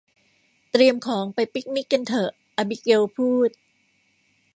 [0.71, 3.49] เตรียมของไปปิกนิกกันเถอะ อบิเกลพูด